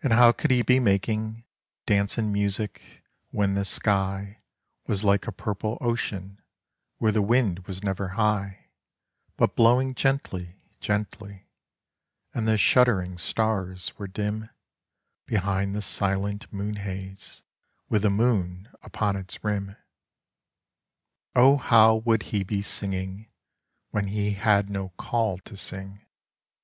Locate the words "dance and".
1.86-2.32